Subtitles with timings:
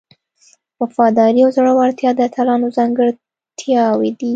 [0.81, 4.29] وفاداري او زړورتیا د اتلانو ځانګړتیاوې دي.